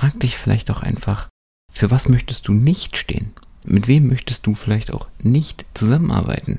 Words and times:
Frag 0.00 0.18
dich 0.18 0.38
vielleicht 0.38 0.70
auch 0.70 0.80
einfach, 0.80 1.28
für 1.70 1.90
was 1.90 2.08
möchtest 2.08 2.48
du 2.48 2.54
nicht 2.54 2.96
stehen? 2.96 3.34
Mit 3.66 3.86
wem 3.86 4.06
möchtest 4.06 4.46
du 4.46 4.54
vielleicht 4.54 4.90
auch 4.90 5.08
nicht 5.18 5.66
zusammenarbeiten? 5.74 6.58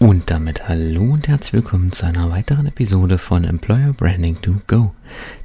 Und 0.00 0.24
damit 0.26 0.66
hallo 0.66 1.12
und 1.12 1.28
herzlich 1.28 1.52
willkommen 1.52 1.92
zu 1.92 2.04
einer 2.04 2.30
weiteren 2.30 2.66
Episode 2.66 3.16
von 3.16 3.44
Employer 3.44 3.92
Branding 3.92 4.42
to 4.42 4.56
Go. 4.66 4.92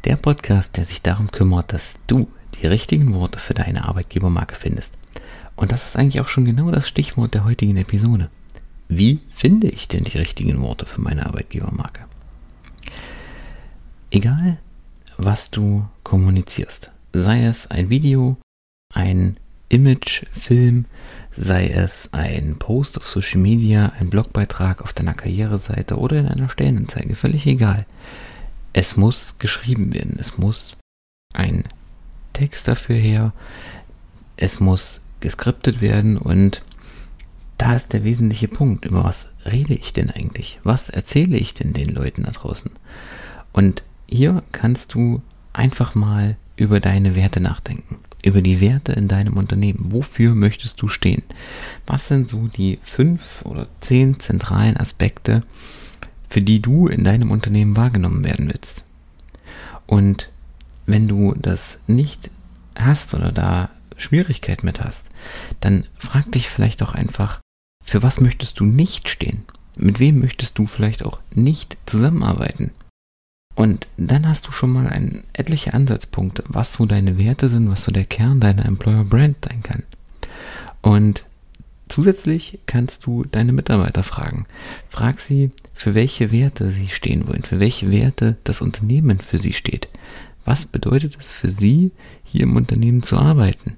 Der 0.06 0.16
Podcast, 0.16 0.76
der 0.78 0.86
sich 0.86 1.04
darum 1.04 1.30
kümmert, 1.30 1.72
dass 1.72 2.00
du 2.08 2.28
die 2.60 2.66
richtigen 2.66 3.14
Worte 3.14 3.38
für 3.38 3.54
deine 3.54 3.88
Arbeitgebermarke 3.88 4.56
findest. 4.56 4.96
Und 5.56 5.72
das 5.72 5.86
ist 5.86 5.98
eigentlich 5.98 6.20
auch 6.22 6.30
schon 6.30 6.46
genau 6.46 6.72
das 6.72 6.88
Stichwort 6.88 7.36
der 7.36 7.44
heutigen 7.44 7.78
Episode. 7.78 8.32
Wie 8.88 9.20
finde 9.32 9.68
ich 9.68 9.88
denn 9.88 10.04
die 10.04 10.18
richtigen 10.18 10.60
Worte 10.62 10.88
für 10.88 11.02
meine 11.02 11.28
Arbeitgebermarke? 11.28 12.06
Egal, 14.16 14.60
was 15.18 15.52
du 15.52 15.86
kommunizierst, 16.04 16.90
sei 17.12 17.44
es 17.44 17.68
ein 17.70 17.90
Video, 17.90 18.38
ein 18.94 19.36
Imagefilm, 19.68 20.86
sei 21.36 21.68
es 21.68 22.14
ein 22.14 22.56
Post 22.58 22.96
auf 22.98 23.10
Social 23.10 23.42
Media, 23.42 23.92
ein 24.00 24.10
Blogbeitrag 24.10 24.82
auf 24.82 24.94
deiner 24.94 25.16
Karriereseite 25.16 25.98
oder 25.98 26.18
in 26.18 26.30
einer 26.30 26.48
Stellenanzeige, 26.48 27.14
völlig 27.14 27.46
egal. 27.46 27.86
Es 28.72 28.96
muss 28.96 29.38
geschrieben 29.38 29.94
werden, 29.94 30.16
es 30.18 30.38
muss 30.38 30.78
ein 31.34 31.66
Text 32.32 32.70
dafür 32.70 32.96
her, 32.96 33.34
es 34.38 34.62
muss 34.62 35.02
geskriptet 35.20 35.82
werden 35.82 36.18
und 36.18 36.62
da 37.58 37.76
ist 37.76 37.92
der 37.92 38.06
wesentliche 38.06 38.48
Punkt. 38.48 38.86
Über 38.86 39.04
was 39.04 39.28
rede 39.46 39.74
ich 39.74 39.92
denn 39.92 40.10
eigentlich? 40.10 40.62
Was 40.64 40.88
erzähle 40.88 41.36
ich 41.36 41.54
denn 41.54 41.74
den 41.74 41.90
Leuten 41.90 42.24
da 42.24 42.32
draußen? 42.32 42.72
Und 43.52 43.84
hier 44.08 44.44
kannst 44.52 44.94
du 44.94 45.22
einfach 45.54 45.96
mal 45.96 46.38
über 46.58 46.80
deine 46.80 47.16
Werte 47.16 47.40
nachdenken 47.40 48.00
über 48.26 48.42
die 48.42 48.60
Werte 48.60 48.92
in 48.92 49.08
deinem 49.08 49.38
Unternehmen. 49.38 49.92
Wofür 49.92 50.34
möchtest 50.34 50.82
du 50.82 50.88
stehen? 50.88 51.22
Was 51.86 52.08
sind 52.08 52.28
so 52.28 52.48
die 52.48 52.80
fünf 52.82 53.44
oder 53.46 53.68
zehn 53.82 54.20
zentralen 54.20 54.78
Aspekte, 54.78 55.44
für 56.28 56.42
die 56.42 56.60
du 56.60 56.88
in 56.88 57.04
deinem 57.04 57.30
Unternehmen 57.30 57.78
wahrgenommen 57.78 58.26
werden 58.26 58.48
willst? 58.52 58.84
Und 59.86 60.32
wenn 60.88 61.08
du 61.08 61.36
das 61.38 61.80
nicht 61.86 62.32
hast 62.76 63.14
oder 63.14 63.32
da 63.32 63.70
Schwierigkeit 63.96 64.64
mit 64.64 64.84
hast, 64.84 65.06
dann 65.60 65.86
frag 65.96 66.32
dich 66.32 66.50
vielleicht 66.50 66.82
auch 66.82 66.96
einfach, 66.96 67.40
für 67.84 68.02
was 68.02 68.20
möchtest 68.20 68.60
du 68.60 68.66
nicht 68.66 69.08
stehen? 69.08 69.44
Mit 69.78 70.00
wem 70.00 70.20
möchtest 70.20 70.58
du 70.58 70.66
vielleicht 70.66 71.06
auch 71.06 71.20
nicht 71.30 71.78
zusammenarbeiten? 71.86 72.72
Und 73.56 73.88
dann 73.96 74.28
hast 74.28 74.48
du 74.48 74.52
schon 74.52 74.72
mal 74.72 74.88
ein, 74.88 75.24
etliche 75.32 75.74
Ansatzpunkte, 75.74 76.44
was 76.48 76.74
so 76.74 76.86
deine 76.86 77.18
Werte 77.18 77.50
sind, 77.50 77.70
was 77.70 77.86
so 77.86 77.92
der 77.92 78.06
Kern 78.06 78.42
deiner 78.42 78.66
Employer 78.66 79.06
Brand 79.06 79.38
sein 79.46 79.64
kann. 79.64 79.84
Und 80.82 81.26
zusätzlich 81.88 82.60
kannst 82.66 83.06
du 83.06 83.24
deine 83.24 83.54
Mitarbeiter 83.54 84.04
fragen. 84.04 84.46
Frag 84.90 85.22
sie, 85.22 85.52
für 85.74 85.96
welche 85.96 86.32
Werte 86.32 86.72
sie 86.72 86.90
stehen 86.90 87.28
wollen, 87.28 87.44
für 87.44 87.60
welche 87.62 87.90
Werte 87.90 88.36
das 88.44 88.62
Unternehmen 88.62 89.20
für 89.20 89.38
sie 89.38 89.54
steht. 89.54 89.88
Was 90.44 90.66
bedeutet 90.66 91.18
es 91.20 91.32
für 91.32 91.50
sie, 91.50 91.92
hier 92.24 92.44
im 92.44 92.58
Unternehmen 92.58 93.04
zu 93.04 93.18
arbeiten? 93.18 93.78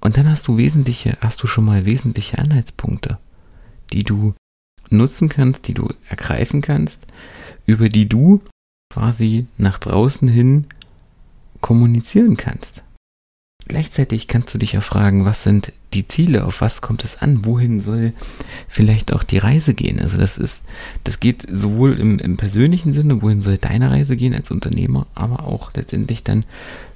Und 0.00 0.16
dann 0.16 0.28
hast 0.28 0.48
du 0.48 0.56
wesentliche, 0.56 1.18
hast 1.20 1.42
du 1.42 1.46
schon 1.46 1.66
mal 1.66 1.84
wesentliche 1.84 2.38
Anhaltspunkte, 2.38 3.18
die 3.92 4.02
du 4.02 4.34
nutzen 4.88 5.28
kannst, 5.28 5.68
die 5.68 5.74
du 5.74 5.88
ergreifen 6.08 6.62
kannst, 6.62 7.06
über 7.66 7.88
die 7.88 8.08
du 8.08 8.40
quasi 8.90 9.46
nach 9.56 9.78
draußen 9.78 10.28
hin 10.28 10.66
kommunizieren 11.60 12.36
kannst. 12.36 12.82
Gleichzeitig 13.66 14.26
kannst 14.26 14.52
du 14.52 14.58
dich 14.58 14.76
auch 14.78 14.82
fragen, 14.82 15.24
was 15.24 15.44
sind 15.44 15.72
die 15.92 16.08
Ziele, 16.08 16.44
auf 16.44 16.60
was 16.60 16.80
kommt 16.80 17.04
es 17.04 17.22
an, 17.22 17.44
wohin 17.44 17.80
soll 17.80 18.12
vielleicht 18.66 19.12
auch 19.12 19.22
die 19.22 19.38
Reise 19.38 19.74
gehen. 19.74 20.00
Also 20.00 20.18
das 20.18 20.38
ist, 20.38 20.64
das 21.04 21.20
geht 21.20 21.46
sowohl 21.48 22.00
im, 22.00 22.18
im 22.18 22.36
persönlichen 22.36 22.94
Sinne, 22.94 23.22
wohin 23.22 23.42
soll 23.42 23.58
deine 23.58 23.90
Reise 23.90 24.16
gehen 24.16 24.34
als 24.34 24.50
Unternehmer, 24.50 25.06
aber 25.14 25.44
auch 25.44 25.72
letztendlich 25.74 26.24
dann 26.24 26.44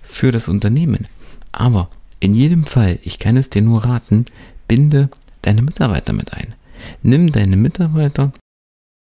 für 0.02 0.32
das 0.32 0.48
Unternehmen. 0.48 1.06
Aber 1.52 1.90
in 2.18 2.34
jedem 2.34 2.64
Fall, 2.64 2.98
ich 3.02 3.20
kann 3.20 3.36
es 3.36 3.50
dir 3.50 3.62
nur 3.62 3.84
raten, 3.84 4.24
binde 4.66 5.10
deine 5.42 5.62
Mitarbeiter 5.62 6.12
mit 6.12 6.32
ein. 6.32 6.54
Nimm 7.02 7.30
deine 7.30 7.56
Mitarbeiter 7.56 8.32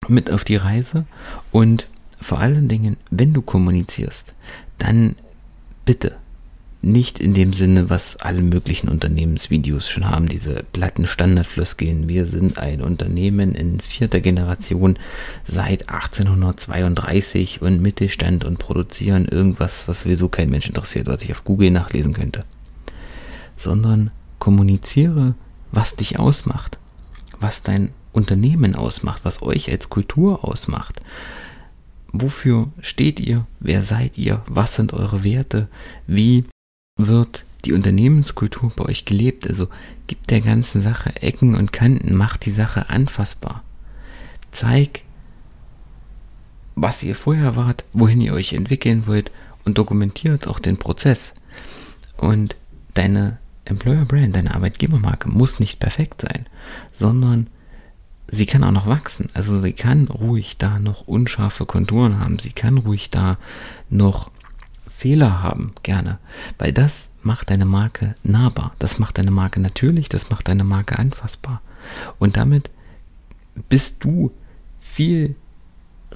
mit 0.08 0.30
auf 0.30 0.44
die 0.44 0.56
Reise 0.56 1.06
und 1.52 1.86
vor 2.20 2.38
allen 2.40 2.68
Dingen, 2.68 2.96
wenn 3.10 3.32
du 3.32 3.42
kommunizierst, 3.42 4.34
dann 4.78 5.16
bitte 5.84 6.16
nicht 6.82 7.18
in 7.18 7.34
dem 7.34 7.52
Sinne, 7.52 7.90
was 7.90 8.16
alle 8.16 8.42
möglichen 8.42 8.88
Unternehmensvideos 8.88 9.88
schon 9.88 10.08
haben, 10.08 10.28
diese 10.28 10.62
platten 10.72 11.06
Standardfloskeln. 11.06 12.08
Wir 12.08 12.26
sind 12.26 12.58
ein 12.58 12.80
Unternehmen 12.80 13.54
in 13.54 13.80
vierter 13.80 14.20
Generation 14.20 14.96
seit 15.44 15.88
1832 15.88 17.60
und 17.60 17.82
Mittelstand 17.82 18.44
und 18.44 18.58
produzieren 18.58 19.26
irgendwas, 19.26 19.88
was 19.88 20.02
sowieso 20.02 20.28
kein 20.28 20.50
Mensch 20.50 20.68
interessiert, 20.68 21.08
was 21.08 21.22
ich 21.22 21.32
auf 21.32 21.44
Google 21.44 21.70
nachlesen 21.70 22.12
könnte. 22.12 22.44
Sondern 23.56 24.10
kommuniziere, 24.38 25.34
was 25.72 25.96
dich 25.96 26.20
ausmacht, 26.20 26.78
was 27.40 27.62
dein 27.62 27.90
Unternehmen 28.12 28.76
ausmacht, 28.76 29.24
was 29.24 29.42
euch 29.42 29.70
als 29.70 29.90
Kultur 29.90 30.44
ausmacht 30.44 31.00
Wofür 32.20 32.68
steht 32.80 33.20
ihr? 33.20 33.46
Wer 33.60 33.82
seid 33.82 34.16
ihr? 34.16 34.42
Was 34.48 34.74
sind 34.74 34.92
eure 34.92 35.22
Werte? 35.22 35.68
Wie 36.06 36.44
wird 36.96 37.44
die 37.64 37.72
Unternehmenskultur 37.72 38.72
bei 38.74 38.86
euch 38.86 39.04
gelebt? 39.04 39.46
Also 39.46 39.68
gibt 40.06 40.30
der 40.30 40.40
ganzen 40.40 40.80
Sache 40.80 41.14
Ecken 41.20 41.54
und 41.54 41.72
Kanten, 41.72 42.14
macht 42.14 42.46
die 42.46 42.50
Sache 42.50 42.88
anfassbar. 42.88 43.62
Zeig, 44.50 45.02
was 46.74 47.02
ihr 47.02 47.14
vorher 47.14 47.56
wart, 47.56 47.84
wohin 47.92 48.20
ihr 48.20 48.32
euch 48.32 48.54
entwickeln 48.54 49.06
wollt 49.06 49.30
und 49.64 49.76
dokumentiert 49.76 50.46
auch 50.46 50.58
den 50.58 50.78
Prozess. 50.78 51.34
Und 52.16 52.56
deine 52.94 53.38
Employer 53.66 54.06
Brand, 54.06 54.34
deine 54.36 54.54
Arbeitgebermarke 54.54 55.28
muss 55.28 55.60
nicht 55.60 55.80
perfekt 55.80 56.22
sein, 56.22 56.46
sondern 56.92 57.48
sie 58.28 58.46
kann 58.46 58.64
auch 58.64 58.72
noch 58.72 58.86
wachsen. 58.86 59.28
Also 59.34 59.60
sie 59.60 59.72
kann 59.72 60.08
ruhig 60.08 60.58
da 60.58 60.78
noch 60.78 61.06
unscharfe 61.06 61.66
Konturen 61.66 62.20
haben. 62.20 62.38
Sie 62.38 62.52
kann 62.52 62.78
ruhig 62.78 63.10
da 63.10 63.38
noch 63.88 64.30
Fehler 64.88 65.42
haben, 65.42 65.72
gerne. 65.82 66.18
Weil 66.58 66.72
das 66.72 67.10
macht 67.22 67.50
deine 67.50 67.66
Marke 67.66 68.14
nahbar. 68.22 68.74
Das 68.78 68.98
macht 68.98 69.18
deine 69.18 69.30
Marke 69.30 69.60
natürlich, 69.60 70.08
das 70.08 70.30
macht 70.30 70.48
deine 70.48 70.64
Marke 70.64 70.98
anfassbar. 70.98 71.60
Und 72.18 72.36
damit 72.36 72.70
bist 73.68 74.04
du 74.04 74.32
viel 74.78 75.34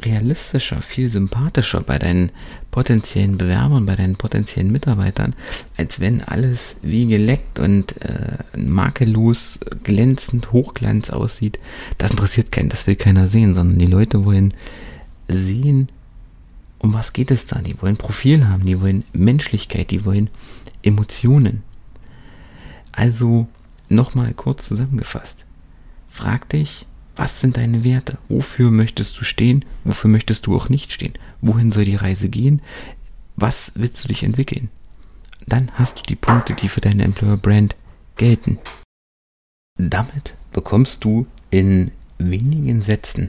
realistischer, 0.04 0.82
viel 0.82 1.08
sympathischer 1.08 1.80
bei 1.80 1.98
deinen 1.98 2.30
potenziellen 2.70 3.38
Bewerbern, 3.38 3.86
bei 3.86 3.96
deinen 3.96 4.16
potenziellen 4.16 4.72
Mitarbeitern, 4.72 5.34
als 5.76 6.00
wenn 6.00 6.22
alles 6.22 6.76
wie 6.82 7.06
geleckt 7.06 7.58
und 7.58 8.00
äh, 8.02 8.38
makellos, 8.56 9.58
glänzend, 9.82 10.52
hochglanz 10.52 11.10
aussieht. 11.10 11.58
Das 11.98 12.10
interessiert 12.10 12.52
keinen, 12.52 12.68
das 12.68 12.86
will 12.86 12.96
keiner 12.96 13.28
sehen, 13.28 13.54
sondern 13.54 13.78
die 13.78 13.86
Leute 13.86 14.24
wollen 14.24 14.54
sehen, 15.28 15.88
um 16.78 16.94
was 16.94 17.12
geht 17.12 17.30
es 17.30 17.46
da. 17.46 17.60
Die 17.60 17.80
wollen 17.80 17.96
Profil 17.96 18.48
haben, 18.48 18.64
die 18.64 18.80
wollen 18.80 19.04
Menschlichkeit, 19.12 19.90
die 19.90 20.04
wollen 20.04 20.30
Emotionen. 20.82 21.62
Also 22.92 23.46
nochmal 23.88 24.32
kurz 24.34 24.68
zusammengefasst. 24.68 25.44
Frag 26.08 26.48
dich, 26.48 26.86
was 27.20 27.38
sind 27.38 27.58
deine 27.58 27.84
Werte? 27.84 28.16
Wofür 28.30 28.70
möchtest 28.70 29.20
du 29.20 29.24
stehen? 29.24 29.66
Wofür 29.84 30.08
möchtest 30.08 30.46
du 30.46 30.56
auch 30.56 30.70
nicht 30.70 30.90
stehen? 30.90 31.12
Wohin 31.42 31.70
soll 31.70 31.84
die 31.84 31.96
Reise 31.96 32.30
gehen? 32.30 32.62
Was 33.36 33.72
willst 33.74 34.02
du 34.02 34.08
dich 34.08 34.22
entwickeln? 34.22 34.70
Dann 35.46 35.70
hast 35.74 35.98
du 35.98 36.02
die 36.02 36.16
Punkte, 36.16 36.54
die 36.54 36.70
für 36.70 36.80
deine 36.80 37.04
Employer 37.04 37.36
Brand 37.36 37.76
gelten. 38.16 38.58
Damit 39.76 40.32
bekommst 40.54 41.04
du 41.04 41.26
in 41.50 41.90
wenigen 42.16 42.80
Sätzen 42.80 43.28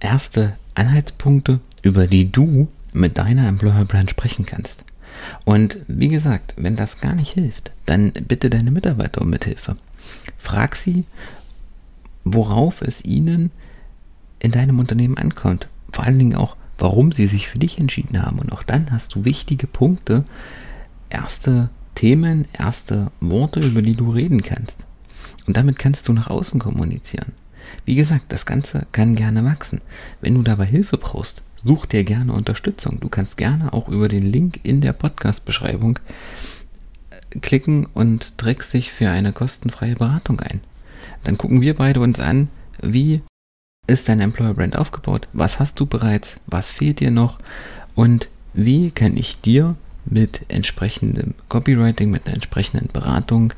erste 0.00 0.56
Anhaltspunkte 0.74 1.60
über 1.82 2.08
die 2.08 2.32
du 2.32 2.66
mit 2.92 3.16
deiner 3.16 3.46
Employer 3.46 3.84
Brand 3.84 4.10
sprechen 4.10 4.44
kannst. 4.44 4.82
Und 5.44 5.78
wie 5.86 6.08
gesagt, 6.08 6.54
wenn 6.56 6.74
das 6.74 7.00
gar 7.00 7.14
nicht 7.14 7.32
hilft, 7.32 7.70
dann 7.86 8.10
bitte 8.12 8.50
deine 8.50 8.72
Mitarbeiter 8.72 9.20
um 9.20 9.30
Mithilfe. 9.30 9.76
Frag 10.36 10.74
sie, 10.74 11.04
worauf 12.34 12.82
es 12.82 13.04
ihnen 13.04 13.50
in 14.38 14.52
deinem 14.52 14.78
Unternehmen 14.78 15.18
ankommt. 15.18 15.68
Vor 15.92 16.04
allen 16.04 16.18
Dingen 16.18 16.36
auch, 16.36 16.56
warum 16.78 17.12
sie 17.12 17.26
sich 17.26 17.48
für 17.48 17.58
dich 17.58 17.78
entschieden 17.78 18.22
haben. 18.22 18.38
Und 18.38 18.52
auch 18.52 18.62
dann 18.62 18.90
hast 18.90 19.14
du 19.14 19.24
wichtige 19.24 19.66
Punkte, 19.66 20.24
erste 21.10 21.68
Themen, 21.94 22.46
erste 22.58 23.10
Worte, 23.20 23.60
über 23.60 23.82
die 23.82 23.94
du 23.94 24.10
reden 24.10 24.42
kannst. 24.42 24.84
Und 25.46 25.56
damit 25.56 25.78
kannst 25.78 26.08
du 26.08 26.12
nach 26.12 26.28
außen 26.28 26.58
kommunizieren. 26.58 27.32
Wie 27.84 27.94
gesagt, 27.94 28.32
das 28.32 28.46
Ganze 28.46 28.86
kann 28.92 29.14
gerne 29.14 29.44
wachsen. 29.44 29.80
Wenn 30.20 30.34
du 30.34 30.42
dabei 30.42 30.66
Hilfe 30.66 30.96
brauchst, 30.96 31.42
such 31.64 31.86
dir 31.86 32.04
gerne 32.04 32.32
Unterstützung. 32.32 33.00
Du 33.00 33.08
kannst 33.08 33.36
gerne 33.36 33.72
auch 33.72 33.88
über 33.88 34.08
den 34.08 34.24
Link 34.24 34.60
in 34.62 34.80
der 34.80 34.92
Podcast-Beschreibung 34.92 35.98
äh, 37.10 37.38
klicken 37.40 37.86
und 37.86 38.38
trägst 38.38 38.72
dich 38.72 38.92
für 38.92 39.10
eine 39.10 39.32
kostenfreie 39.32 39.96
Beratung 39.96 40.40
ein. 40.40 40.60
Dann 41.24 41.38
gucken 41.38 41.60
wir 41.60 41.74
beide 41.74 42.00
uns 42.00 42.20
an, 42.20 42.48
wie 42.82 43.22
ist 43.86 44.08
dein 44.08 44.20
Employer 44.20 44.54
Brand 44.54 44.76
aufgebaut, 44.76 45.28
was 45.32 45.58
hast 45.58 45.80
du 45.80 45.86
bereits, 45.86 46.40
was 46.46 46.70
fehlt 46.70 47.00
dir 47.00 47.10
noch 47.10 47.38
und 47.94 48.28
wie 48.54 48.90
kann 48.90 49.16
ich 49.16 49.40
dir 49.40 49.76
mit 50.04 50.44
entsprechendem 50.48 51.34
Copywriting, 51.48 52.10
mit 52.10 52.26
einer 52.26 52.34
entsprechenden 52.34 52.88
Beratung 52.92 53.52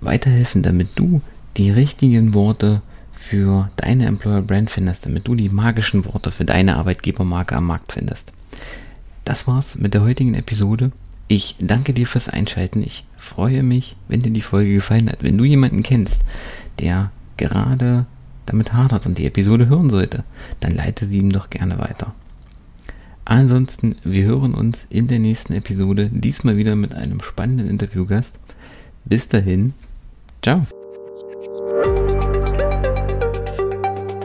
weiterhelfen, 0.00 0.62
damit 0.62 0.88
du 0.94 1.20
die 1.56 1.70
richtigen 1.70 2.34
Worte 2.34 2.82
für 3.18 3.70
deine 3.76 4.06
Employer 4.06 4.42
Brand 4.42 4.70
findest, 4.70 5.06
damit 5.06 5.26
du 5.26 5.34
die 5.34 5.48
magischen 5.48 6.04
Worte 6.04 6.30
für 6.30 6.44
deine 6.44 6.76
Arbeitgebermarke 6.76 7.56
am 7.56 7.66
Markt 7.66 7.92
findest. 7.92 8.32
Das 9.24 9.46
war's 9.46 9.76
mit 9.76 9.94
der 9.94 10.02
heutigen 10.02 10.34
Episode. 10.34 10.92
Ich 11.28 11.56
danke 11.58 11.92
dir 11.92 12.06
fürs 12.06 12.28
Einschalten. 12.28 12.82
Ich 12.84 13.04
freue 13.18 13.64
mich, 13.64 13.96
wenn 14.06 14.22
dir 14.22 14.30
die 14.30 14.42
Folge 14.42 14.74
gefallen 14.74 15.10
hat. 15.10 15.24
Wenn 15.24 15.36
du 15.36 15.44
jemanden 15.44 15.82
kennst, 15.82 16.18
der 16.80 17.10
gerade 17.36 18.06
damit 18.46 18.72
hadert 18.72 19.06
und 19.06 19.18
die 19.18 19.26
Episode 19.26 19.68
hören 19.68 19.90
sollte, 19.90 20.24
dann 20.60 20.74
leite 20.74 21.04
sie 21.04 21.18
ihm 21.18 21.30
doch 21.30 21.50
gerne 21.50 21.78
weiter. 21.78 22.14
Ansonsten, 23.24 23.96
wir 24.04 24.24
hören 24.24 24.54
uns 24.54 24.86
in 24.88 25.08
der 25.08 25.18
nächsten 25.18 25.52
Episode, 25.52 26.08
diesmal 26.12 26.56
wieder 26.56 26.76
mit 26.76 26.94
einem 26.94 27.20
spannenden 27.22 27.68
Interviewgast. 27.68 28.38
Bis 29.04 29.26
dahin, 29.28 29.74
ciao. 30.42 30.66